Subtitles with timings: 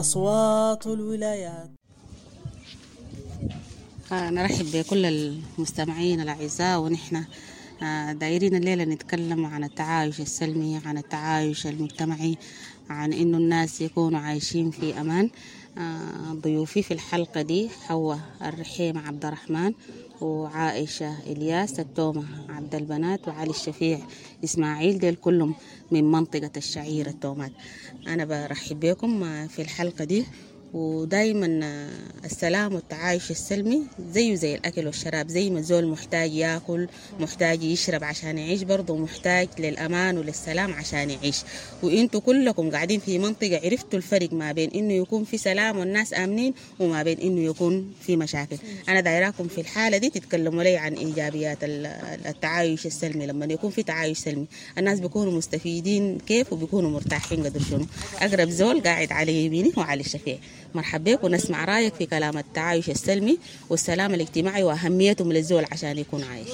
[0.00, 1.70] أصوات الولايات.
[4.12, 7.24] آه، نرحب بكل المستمعين الأعزاء ونحن
[7.82, 12.36] آه، دايرين الليلة نتكلم عن التعايش السلمي عن التعايش المجتمعي
[12.90, 15.30] عن إنه الناس يكونوا عايشين في أمان.
[15.78, 19.72] آه، ضيوفي في الحلقة دي حواء الرحيم عبد الرحمن
[20.22, 23.98] وعائشة إلياس التومة عبد البنات وعلي الشفيع
[24.44, 25.54] إسماعيل ديل كلهم
[25.90, 27.52] من منطقة الشعير التومات.
[28.06, 30.24] أنا برحب بكم في الحلقة دي.
[30.74, 31.46] ودايما
[32.24, 33.82] السلام والتعايش السلمي
[34.12, 36.88] زيه زي الأكل والشراب زي ما الزول محتاج ياكل
[37.20, 41.36] محتاج يشرب عشان يعيش برضه محتاج للأمان وللسلام عشان يعيش.
[41.82, 46.54] وإنتوا كلكم قاعدين في منطقة عرفتوا الفرق ما بين إنه يكون في سلام والناس آمنين
[46.78, 48.56] وما بين إنه يكون في مشاكل.
[48.88, 51.86] أنا دايراكم في الحالة دي تتكلموا لي عن إيجابيات ال-
[52.26, 53.26] التعايش السلمي.
[53.26, 54.46] لما يكون في تعايش سلمي
[54.78, 57.86] الناس بيكونوا مستفيدين كيف وبيكونوا مرتاحين قدر شنو.
[58.18, 60.38] أقرب زول قاعد على يميني وعلى الشفيع.
[60.74, 63.38] مرحبا بك ونسمع رأيك في كلام التعايش السلمي
[63.70, 66.48] والسلام الاجتماعي واهميته للزول عشان يكون عايش.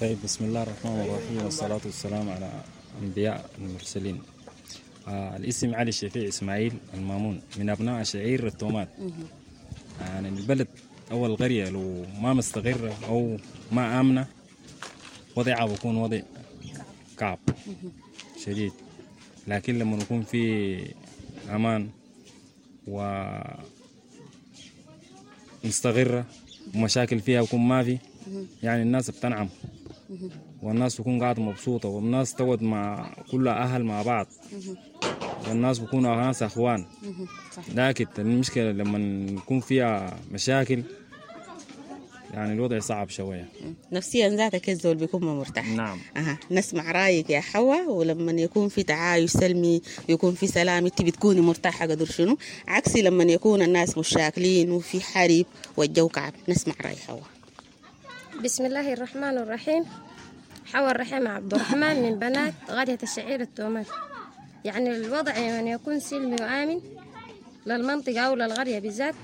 [0.00, 2.50] طيب بسم الله الرحمن الرحيم والصلاة والسلام على
[3.02, 4.22] أنبياء المرسلين.
[5.08, 8.88] آه الاسم علي الشفيع إسماعيل المامون من أبناء شعير التومات.
[10.00, 10.68] يعني البلد
[11.10, 13.36] أو القرية لو ما مستقرة أو
[13.72, 14.26] ما آمنة
[15.36, 16.20] وضعها بيكون وضع
[17.18, 17.38] كعب
[18.44, 18.72] شديد.
[19.48, 20.94] لكن لما يكون في
[21.50, 21.88] أمان
[22.88, 23.28] و
[25.64, 26.24] مستقرة
[26.74, 27.98] ومشاكل فيها يكون ما في.
[28.62, 29.48] يعني الناس بتنعم.
[30.62, 31.88] والناس تكون قاعدة مبسوطة.
[31.88, 34.26] والناس تقعد مع كلها أهل مع بعض.
[35.48, 36.86] والناس بيكونوا ناس أخوان.
[37.74, 38.98] لكن المشكلة لما
[39.32, 40.82] يكون فيها مشاكل
[42.34, 43.48] يعني الوضع صعب شوية.
[43.92, 45.68] نفسيا ذاتك الزول بيكون ما مرتاح.
[45.68, 45.98] نعم.
[46.16, 46.38] أها.
[46.50, 51.86] نسمع رأيك يا حواء ولما يكون في تعايش سلمي يكون في سلام انت بتكوني مرتاحة
[51.86, 55.46] قدر شنو؟ عكسي لما يكون الناس مشاكلين وفي حرب
[55.76, 56.32] والجو كعب.
[56.48, 57.22] نسمع رأي حواء
[58.44, 59.84] بسم الله الرحمن الرحيم.
[60.66, 63.86] حواء الرحيم عبد الرحمن من بنات غاية الشعير التومات.
[64.64, 66.80] يعني الوضع أن يكون سلمي وآمن
[67.66, 69.14] للمنطقة أو للقرية بالذات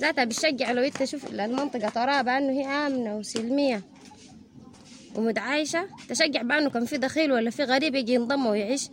[0.00, 3.82] ذاتها بتشجع لو انت شوف المنطقة تراها بأنه هي آمنة وسلمية
[5.14, 8.88] ومتعايشة تشجع بأنه كان في دخيل ولا في غريب يجي ينضم ويعيش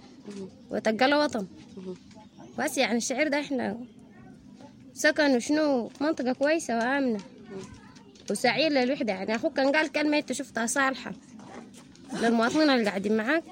[0.70, 1.48] وتلقى له وطن.
[2.60, 3.78] بس يعني الشعير ده إحنا
[4.94, 7.20] سكن وشنو منطقة كويسة وآمنة.
[8.32, 9.14] وسعير للوحدة.
[9.14, 11.12] يعني أخوك كان قال كلمة أنت شفتها صالحة.
[12.22, 13.44] للمواطنين اللي قاعدين معاك.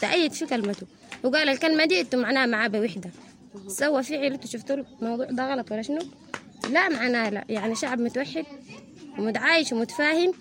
[0.00, 0.86] تأيد في كلمته.
[1.24, 3.10] وقال الكلمة دي أنتوا معناها معاه بوحدة
[3.68, 6.00] سوى فعل أنتوا شفتوا الموضوع ده غلط ولا شنو؟
[6.70, 7.44] لا معناه لا.
[7.48, 8.44] يعني شعب متوحد
[9.18, 10.32] ومتعايش ومتفاهم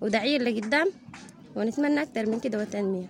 [0.00, 0.88] ودعير لقدام
[1.56, 3.06] ونتمنى أكتر من كده والتنمية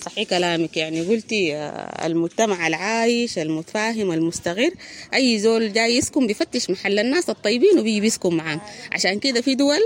[0.00, 0.76] صحيح كلامك.
[0.76, 4.70] يعني قلتي آه، المجتمع العايش المتفاهم المستقر.
[5.14, 8.60] أي زول جاي يسكن بيفتش محل الناس الطيبين وبيجي بيسكن معاهم.
[8.92, 9.80] عشان كده في دول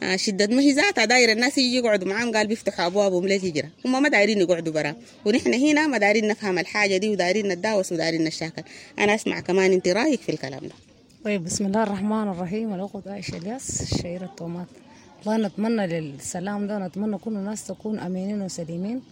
[0.00, 2.36] آه، شدة ذاتها داير الناس يجي يقعدوا معاهم.
[2.36, 4.96] قال بيفتحوا أبوابهم للهجرة هم ما دايرين يقعدوا برا.
[5.24, 8.62] ونحن هنا ما دايرين نفهم الحاجة دي ودايرين نتداوس ودايرين نشاكل
[8.98, 10.89] أنا أسمع كمان أنت رأيك في الكلام ده.
[11.24, 12.74] طيب بسم الله الرحمن الرحيم.
[12.74, 14.66] الأخت عائشة الياس شعير التومات
[15.26, 19.02] والله نتمنى للسلام ده ونتمنى كل الناس تكون أمينين وسليمين.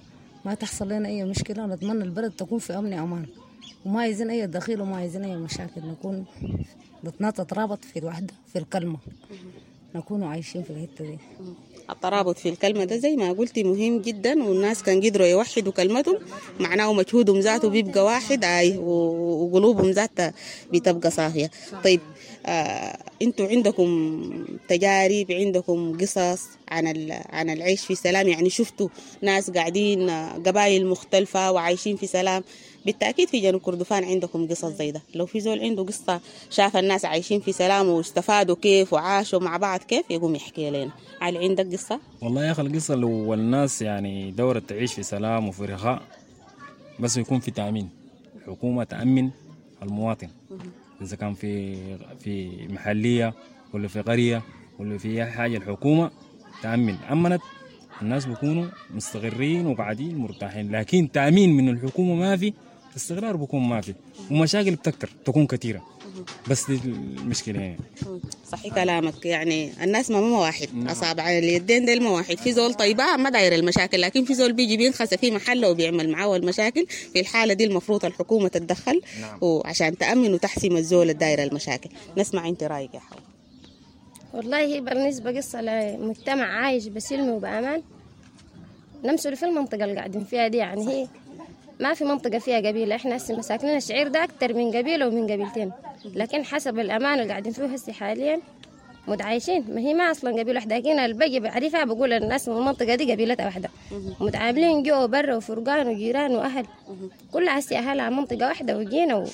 [0.44, 3.26] ما تحصل لنا أي مشكلة ونتمنى البلد تكون في أمن أمان
[3.84, 5.80] وما عايزين أي دخيل وما عايزين أي مشاكل.
[5.80, 6.24] نكون
[7.20, 8.99] نترابط في الوحدة في الكلمة.
[9.94, 11.19] نكون عايشين في الحتة دي.
[11.90, 16.19] الترابط في الكلمة ده زي ما قلتي مهم جدا والناس كان قدروا يوحدوا كلمتهم.
[16.61, 18.44] معناه مجهودهم ذاته بيبقى واحد
[18.79, 20.35] و- وقلوبهم ذاتها
[20.73, 21.50] بتبقى صافية.
[21.85, 22.00] طيب
[22.46, 23.87] آه أنتوا عندكم
[24.69, 28.88] تجارب عندكم قصص عن عن العيش في سلام؟ يعني شفتوا
[29.23, 32.43] ناس قاعدين آه، قبائل مختلفة وعايشين في سلام
[32.86, 35.02] بالتأكيد في جنوب كردفان عندكم قصص زي ده.
[35.14, 36.20] لو في زول عنده قصة
[36.50, 40.90] شاف الناس عايشين في سلام واستفادوا كيف وعاشوا مع بعض كيف يقوم يحكي لنا.
[41.20, 45.64] علي عندك قصة؟ والله يا أخي القصة لو الناس يعني دورة تعيش في سلام وفي
[45.64, 46.02] رخاء
[47.00, 47.88] بس يكون في تأمين.
[48.36, 49.30] الحكومة تأمن
[49.82, 50.28] المواطن.
[51.02, 51.76] إذا كان في
[52.25, 53.34] في محلية
[53.75, 54.42] ولا في قرية
[54.78, 56.10] ولا في أي حاجة الحكومة
[56.62, 56.94] تأمن.
[56.94, 57.40] أمنت
[58.02, 60.72] الناس بيكونوا مستقرين وقاعدين مرتاحين.
[60.76, 62.52] لكن تأمين من الحكومة ما في.
[62.99, 63.95] استقرار بيكون ما في.
[64.31, 65.83] ومشاكل بتكتر تكون كثيره
[66.50, 67.79] بس دي المشكلة يعني.
[68.53, 69.27] صحيح كلامك.
[69.27, 70.69] يعني الناس ما ما واحد.
[70.87, 72.39] اصابع اليدين ديل ما واحد.
[72.39, 74.00] في زول طيبة ما داير المشاكل.
[74.00, 76.87] لكن في زول بيجي بينخس في محله وبيعمل معاه المشاكل.
[77.12, 79.00] في الحالة دي المفروض الحكومة تتدخل.
[79.21, 79.39] نعم.
[79.41, 81.91] وعشان تأمن وتحسم الزول الداير المشاكل.
[82.19, 83.19] نسمع انت رأيك يا حوا
[84.35, 87.83] والله هي بالنسبة قصة لمجتمع عايش بسلم وبأمان.
[89.05, 90.56] نمثل في المنطقة اللي قاعدين فيها دي.
[90.56, 91.09] يعني هي
[91.80, 92.96] ما في منطقة فيها قبيلة.
[92.96, 95.72] إحنا هسه مساكنين الشعير ده أكتر من قبيلة ومن قبيلتين.
[96.14, 98.40] لكن حسب الأمان اللي قاعدين فيه هسه حاليا
[99.08, 99.64] متعايشين.
[99.75, 100.76] ما هي ما أصلا قبيلة واحدة.
[100.76, 103.69] لكن الباقي بعرفها بقول الناس من المنطقة دي قبيلتها واحدة.
[104.20, 106.66] متعاملين جوا وبرا وفرقان وجيران وأهل.
[107.32, 109.25] كلها هسه أهلها منطقة واحدة وجينا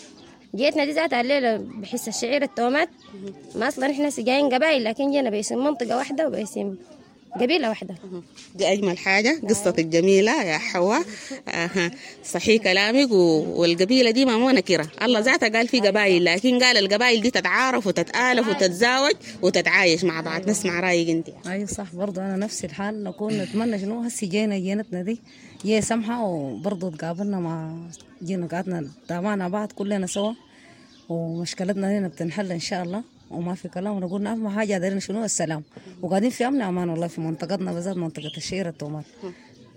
[0.55, 2.89] جيتنا دي ذاتها الليلة بحس الشعير التومات.
[3.55, 6.77] ما أصلا إحنا هسه جايين قبائل لكن جينا باسم منطقة واحدة وباسم
[7.41, 7.95] قبيلة واحدة.
[8.55, 11.03] دي أجمل حاجة قصة الجميلة يا حواء.
[11.49, 11.91] آها.
[12.25, 14.89] صحيح كلامك و- والقبيلة دي ما مو نكرة.
[15.03, 20.51] الله ذاتها قال في قبائل لكن قال القبائل دي تتعارف وتتآلف وتتزاوج وتتعايش مع بعض.
[20.51, 23.05] نسمع رأيك أنت أيوه صح برضه أنا نفس الحال.
[23.05, 25.21] نكون نتمنى شنو؟ هسي جينا جينتنا دي.
[25.65, 27.77] جاي سمحة وبرضه تقابلنا مع
[28.23, 30.33] جينا قعدنا تابعنا بعض كلنا سوا.
[31.09, 33.14] ومشكلتنا هنا بتنحل إن شاء الله.
[33.31, 33.97] وما في كلام.
[33.97, 35.63] ونقول اهم حاجة دايرين شنو؟ السلام.
[36.03, 39.05] وقاعدين في أمن أمان والله في منطقتنا بالذات منطقة الشيرة التومات.
[39.23, 39.33] ما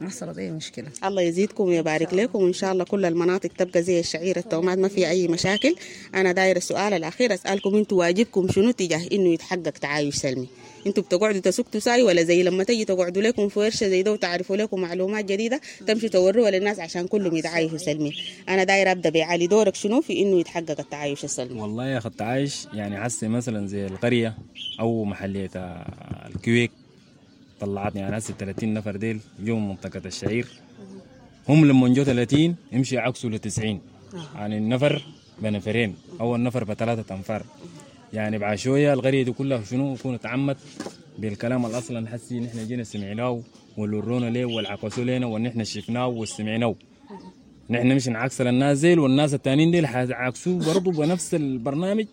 [0.06, 0.88] حصلت اي مشكلة.
[1.06, 2.44] الله يزيدكم ويبارك لكم.
[2.44, 5.76] وإن شاء الله كل المناطق تبقى زي الشعير التومات ما في أي مشاكل.
[6.16, 10.48] أنا داير السؤال الأخير أسألكم أنتوا واجبكم شنو تجاه إنه يتحقق تعايش سلمي؟
[10.88, 14.56] أنتوا بتقعدوا تسكتوا ساي ولا زي لما تجي تقعدوا لكم في ورشة زي ده وتعرفوا
[14.58, 18.12] لكم معلومات جديدة تمشوا توروها للناس عشان كلهم يتعايشوا سلمي؟
[18.50, 22.68] أنا داير أبدأ بعلي دورك شنو في إنه يتحقق التعايش السلمي؟ والله يا أخي التعايش
[22.74, 24.38] يعني حسي مثلا زي القرية
[24.80, 25.50] أو محلية
[26.36, 26.72] الكويك
[27.60, 30.48] طلعتني يعني هسه 30 نفر ديل جو من منطقة الشعير.
[31.50, 33.82] هم لما جو 30 يمشي عكسوا ل 90
[34.36, 35.02] يعني النفر
[35.42, 37.44] بنفرين أو النفر بثلاثة أنفار.
[38.14, 40.58] يعني بعد شوية القريه دي كلها شنو؟ يكون تعمت
[41.20, 43.42] بالكلام اللي أصلا حسي نحن جينا سمعناه
[43.78, 46.76] والورونا ليه والعكسوا لنا ونحن شفناه وسمعناه.
[47.70, 52.06] نحن مش نعكس للناس زيل والناس التانيين ديل حيعكسوه برضه بنفس البرنامج.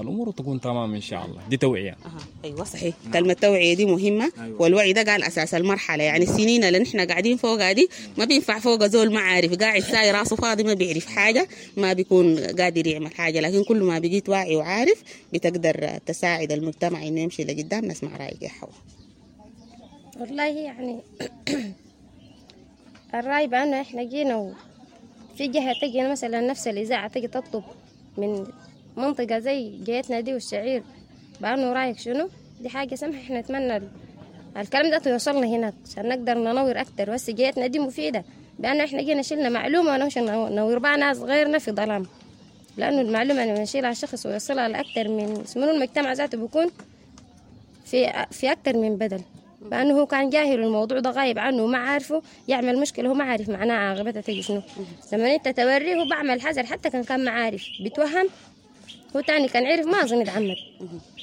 [0.00, 1.40] الأمور تكون تمام إن شاء الله.
[1.50, 1.90] دي توعية.
[2.04, 2.18] أها.
[2.44, 2.94] أيوه صحيح.
[3.12, 4.62] كلمة توعية دي مهمة أيوة.
[4.62, 6.04] والوعي ده قال أساس المرحلة.
[6.04, 7.88] يعني السنين اللي نحن قاعدين فوقها دي
[8.18, 9.54] ما بينفع فوق زول ما عارف.
[9.54, 13.40] قاعد ساي راسه فاضي ما بيعرف حاجة ما بيكون قادر يعمل حاجة.
[13.40, 15.02] لكن كل ما بقيت واعي وعارف
[15.32, 17.84] بتقدر تساعد المجتمع إنه يمشي لقدام.
[17.84, 18.68] نسمع رأيك يا حوا.
[20.20, 21.00] والله يعني
[23.14, 27.64] الرأي بأنه إحنا جينا وفي جهة تجي مثلا نفس الإذاعة تجي تطلب
[28.18, 28.46] من
[28.96, 30.82] منطقة زي جهتنا دي والشعير.
[31.40, 32.28] بأنه رأيك شنو؟
[32.60, 33.88] دي حاجة سمحة إحنا نتمنى ال-
[34.56, 37.10] الكلام ده يوصلنا هناك عشان نقدر ننور أكتر.
[37.10, 38.24] بس جهتنا دي مفيدة
[38.58, 42.06] بأنه إحنا جينا شلنا معلومة ونمشي نو- ننور بها ناس غيرنا في ظلام.
[42.76, 46.66] لأنه المعلومة لما نشيلها شخص ويوصلها لأكتر من اسمه المجتمع ذاته بيكون
[47.84, 49.20] في في أكتر من بدل.
[49.70, 53.48] لأنه هو كان جاهل الموضوع ده غايب عنه وما عارفه يعمل مشكلة هو ما عارف
[53.48, 54.62] معناها عاقبتها تجي شنو.
[55.12, 58.28] لما أنت توريه هو بعمل حذر حتى كان كان ما عارف بيتوهم
[59.16, 60.56] هو تاني كان عرف ما أظن يتعمد.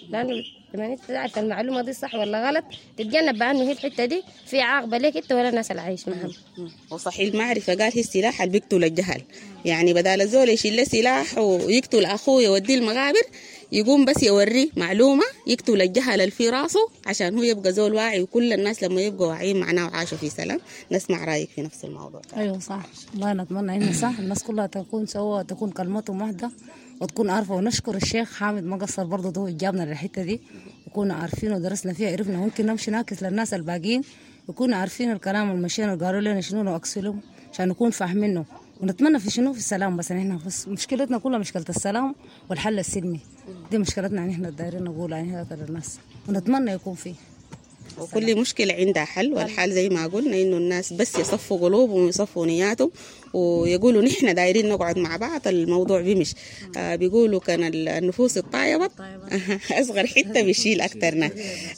[0.10, 0.44] لأنه
[0.74, 2.64] لما أنت تعرف المعلومة دي صح ولا غلط
[2.98, 6.32] تتجنب بأنه هي الحتة دي في عاقبة ليك أنت ولا الناس اللي عايش معهم
[6.92, 9.22] وصحيح المعرفة قال هي السلاح اللي بيقتل الجهل.
[9.66, 13.22] يعني بدال الزول يشيل له سلاح ويقتل أخوه يوديه المغابر
[13.72, 18.54] يقوم بس يوريه معلومة يقتل الجهل اللي في راسه عشان هو يبقى زول واعي وكل
[18.54, 20.60] الناس لما يبقوا واعيين معناه وعاشوا في سلام.
[20.92, 22.22] نسمع رأيك في نفس الموضوع.
[22.38, 22.86] أيوه صح.
[23.14, 24.20] والله نتمنى إنه صح.
[24.20, 26.52] الناس كلها تكون سوا تكون كلمتهم واحدة
[27.02, 27.56] وتكون عارفة.
[27.56, 30.42] ونشكر الشيخ حامد ما قصر برضه ده جابنا للحتة دي.
[30.88, 32.38] وكنا عارفين ودرسنا فيها عرفنا.
[32.38, 34.02] ممكن نمشي ناكس للناس الباقيين
[34.50, 37.22] يكونوا عارفين الكلام اللي مشينا وقالوا لنا شنو نعكسوا لهم
[37.54, 38.46] عشان نكون فاهمينه.
[38.82, 40.12] ونتمنى في شنو؟ في السلام بس.
[40.12, 42.16] إحنا بس مشكلتنا كلها مشكلة السلام
[42.50, 43.20] والحل السلمي.
[43.72, 46.00] دي مشكلتنا يعني إحنا دايرين نقولها يعني هذا للناس.
[46.30, 47.16] ونتمنى يكون فيه.
[48.00, 52.92] وكل مشكلة عندها حل والحل زي ما قلنا إنه الناس بس يصفوا قلوبهم ويصفوا نياتهم
[53.34, 56.34] ويقولوا نحن دايرين نقعد مع بعض الموضوع بيمش
[56.78, 56.96] آه.
[56.96, 58.90] بيقولوا كان ال- النفوس الطايبة.
[59.82, 61.32] أصغر حتة بيشيل أكتر ناس.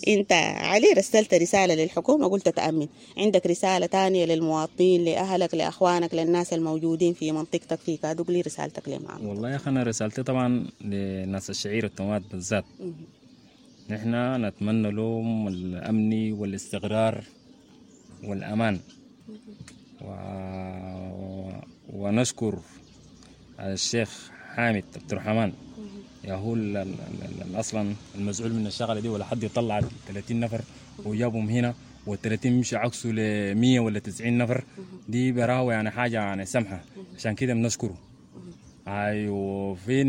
[0.07, 2.87] أنت علي رسلت رسالة للحكومة؟ قلت تأمن.
[3.17, 9.27] عندك رسالة تانية للمواطنين لأهلك لأخوانك للناس الموجودين في منطقتك في كادوك لي رسالتك لمعهم
[9.27, 12.65] والله يا أخي أنا رسالتي طبعا لناس الشعير التومات بالذات.
[13.89, 17.23] نحن نتمنى لهم الأمن والاستقرار
[18.23, 18.79] والأمان.
[20.01, 20.07] و...
[21.93, 22.59] ونشكر
[23.59, 25.51] الشيخ حامد عبد الرحمن.
[26.23, 26.55] يا هو
[27.55, 30.61] أصلا المسؤول من الشغلة دي ولا حد يطلع 30 نفر
[31.05, 31.73] وجابهم هنا
[32.07, 34.63] وال30 مش عكسه ل 100 ولا 90 نفر.
[35.09, 36.83] دي براهو يعني حاجة يعني سمحة.
[37.17, 37.97] عشان كده بنشكره.
[38.87, 40.07] أيوه فين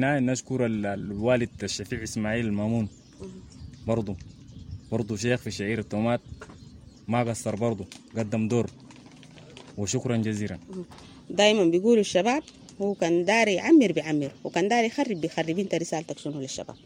[0.00, 2.88] نا- نشكر ال- الوالد الشفيع إسماعيل المامون
[3.86, 4.16] برضه
[4.92, 6.20] برضه شيخ في شعير التومات
[7.08, 7.86] ما قصر برضه
[8.16, 8.70] قدم دور.
[9.78, 10.58] وشكرا جزيلا.
[11.30, 12.42] دايما بيقولوا الشباب
[12.82, 16.76] هو كان داري يعمر بيعمر وكان داري يخرب بيخرب انت رسالتك شنو للشباب؟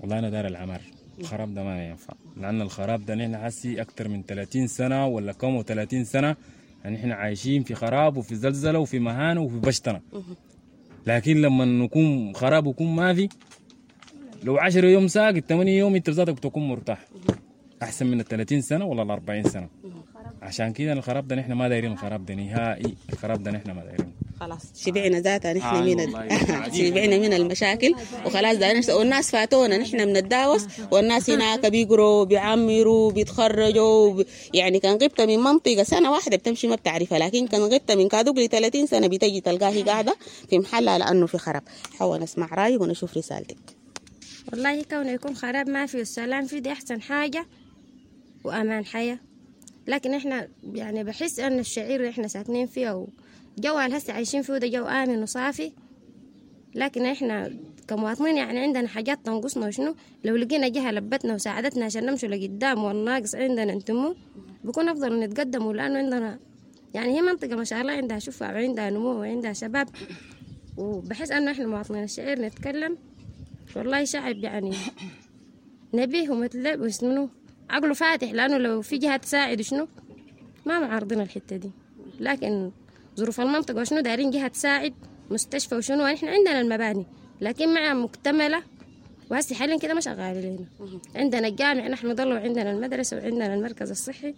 [0.00, 0.80] والله أنا دار العمار
[1.20, 2.14] الخراب ده ما ينفع.
[2.40, 6.36] لأن الخراب ده نحن حسي أكتر من 30 سنة ولا كم و30 سنة
[6.84, 10.00] يعني إحنا عايشين في خراب وفي زلزلة وفي مهانة وفي بشتنة.
[11.06, 13.28] لكن لما نكون خراب ويكون ما في
[14.44, 17.04] لو 10 يوم ساق 8 يوم إنت ذاتك بتكون مرتاح.
[17.82, 19.68] أحسن من ال 30 سنة ولا ال 40 سنة؟
[20.42, 22.94] عشان كده الخراب ده نحن ما دايرين الخراب ده نهائي.
[23.12, 24.60] الخراب ده نحن ما دايرين خلاص.
[24.84, 25.98] شبعنا ذاتها نحن آه، من.
[26.78, 27.94] شبعنا من المشاكل.
[28.26, 30.66] وخلاص نس- والناس فاتونا نحن بنتداوس.
[30.92, 34.24] والناس هناك بيقروا بيعمروا بيتخرجوا وب...
[34.54, 35.82] يعني كان غبت من منطقة.
[35.82, 39.82] سنة واحدة بتمشي ما بتعرفها لكن كان غبت من كادوك ل 30 سنة بتجي تلقاها
[39.84, 40.16] قاعدة
[40.50, 41.62] في محلها لأنه في خراب
[41.98, 43.56] حاول نسمع رايك ونشوف رسالتك.
[44.52, 47.46] والله كونه يكون خراب ما فيه السلام فيه دي أحسن حاجة
[48.44, 49.18] وأمان حياة.
[49.86, 53.06] لكن إحنا يعني بحس أن الشعير اللي إحنا ساكنين فيه
[53.66, 55.72] اللي هسه عايشين فيه ده جو آمن وصافي.
[56.74, 57.50] لكن إحنا
[57.88, 63.34] كمواطنين يعني عندنا حاجات تنقصنا وشنو؟ لو لقينا جهة لبتنا وساعدتنا عشان نمشي لقدام والناقص
[63.34, 64.14] عندنا نتمو
[64.64, 66.38] بكون أفضل نتقدم لأنه عندنا
[66.94, 69.88] يعني هي منطقة ما شاء الله عندها شفاء وعندها نمو وعندها شباب.
[70.76, 72.98] وبحس أنه إحنا مواطنين الشعير نتكلم.
[73.76, 74.72] والله شعب يعني
[75.94, 77.28] نبيه ومثل وشنو؟
[77.70, 79.88] عقله فاتح لأنه لو في جهة تساعد شنو
[80.66, 81.70] ما معارضين الحتة دي.
[82.20, 82.70] لكن
[83.18, 84.94] ظروف المنطقة وشنو دايرين جهة تساعد
[85.30, 87.06] مستشفى وشنو إحنا عندنا المباني
[87.40, 88.62] لكن مع مكتملة
[89.30, 90.66] وهسي حاليا كده ما شغال لنا
[91.16, 94.34] عندنا الجامع نحن ضلوا عندنا المدرسة وعندنا المركز الصحي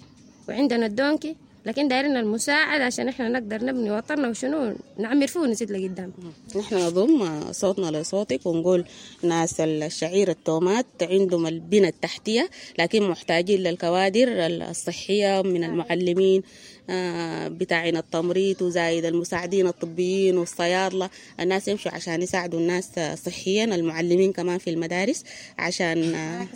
[0.48, 1.36] وعندنا الدونكي.
[1.66, 6.12] لكن دايرين المساعدة عشان إحنا نقدر نبني وطننا وشنو؟ نعمر فيه ونزيد لقدام
[6.56, 8.84] نحن نضم صوتنا لصوتك ونقول
[9.22, 16.42] ناس الشعير التومات عندهم البنى التحتية لكن محتاجين للكوادر الصحية من المعلمين
[16.90, 21.10] آه، بتاعين التمريض وزايد المساعدين الطبيين والصيادلة.
[21.40, 25.24] الناس يمشوا عشان يساعدوا الناس صحيا المعلمين كمان في المدارس
[25.58, 26.46] عشان آه،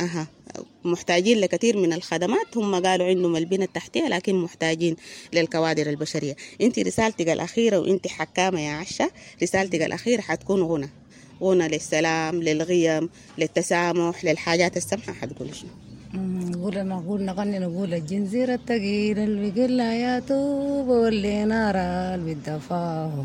[0.00, 0.26] أها.
[0.84, 2.56] محتاجين لكثير من الخدمات.
[2.56, 4.96] هم قالوا عندهم البنى التحتية لكن محتاجين
[5.32, 6.36] للكوادر البشرية.
[6.60, 9.10] انت رسالتك الأخيرة وانت حكامة يا عشة
[9.42, 10.90] رسالتك الأخيرة حتكون غنى.
[11.42, 13.08] غنى للسلام للغيم
[13.38, 15.12] للتسامح للحاجات السمحة.
[15.12, 15.70] حتقول شنو؟
[16.14, 21.76] نقول نقول نغني نقول الجنزير التقيل اللي بيقول يا توب واللي نار
[22.20, 23.24] بالدفاه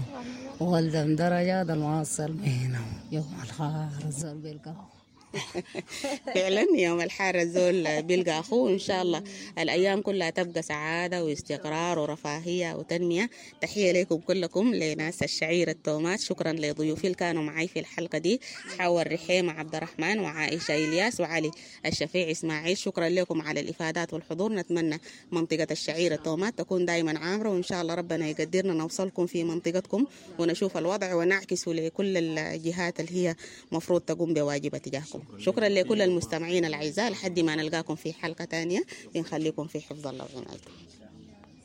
[0.59, 2.93] والدم درجات المعصر بينهم.
[3.11, 3.89] يوم الخار
[4.23, 4.96] بالقهوة.
[6.35, 9.23] فعلا يوم الحارة الزول بيلقى أخوه إن شاء الله.
[9.59, 13.29] الأيام كلها تبقى سعادة واستقرار ورفاهية وتنمية.
[13.61, 16.19] تحية لكم كلكم لناس الشعير التومات.
[16.19, 18.41] شكرا لضيوفي اللي كانوا معي في الحلقة دي.
[18.77, 21.51] حواء الرحيم عبد الرحمن وعائشة إلياس وعلي
[21.85, 22.77] الشفيع إسماعيل.
[22.77, 24.53] شكرا لكم على الإفادات والحضور.
[24.53, 24.99] نتمنى
[25.31, 30.05] منطقة الشعير التومات تكون دائما عامرة وإن شاء الله ربنا يقدرنا نوصلكم في منطقتكم
[30.39, 33.35] ونشوف الوضع ونعكسه لكل الجهات اللي هي
[33.71, 35.21] مفروض تقوم بواجبها تجاهكم.
[35.37, 40.71] شكرا لكل المستمعين الأعزاء لحد ما نلقاكم في حلقة تانية بنخليكم في حفظ الله وعنايته.